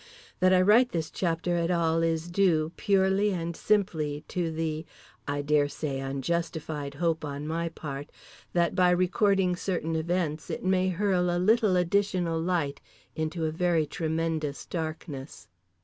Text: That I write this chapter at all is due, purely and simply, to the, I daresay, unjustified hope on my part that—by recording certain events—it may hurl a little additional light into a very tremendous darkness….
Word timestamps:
That 0.39 0.51
I 0.51 0.59
write 0.63 0.93
this 0.93 1.11
chapter 1.11 1.57
at 1.57 1.69
all 1.69 2.01
is 2.01 2.27
due, 2.27 2.71
purely 2.75 3.31
and 3.31 3.55
simply, 3.55 4.23
to 4.29 4.51
the, 4.51 4.83
I 5.27 5.43
daresay, 5.43 5.99
unjustified 5.99 6.95
hope 6.95 7.23
on 7.23 7.45
my 7.45 7.69
part 7.69 8.09
that—by 8.53 8.89
recording 8.89 9.55
certain 9.55 9.95
events—it 9.95 10.63
may 10.65 10.89
hurl 10.89 11.29
a 11.29 11.37
little 11.37 11.75
additional 11.75 12.39
light 12.41 12.81
into 13.15 13.45
a 13.45 13.51
very 13.51 13.85
tremendous 13.85 14.65
darkness…. 14.65 15.47